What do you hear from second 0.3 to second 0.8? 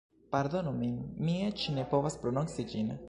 Pardonu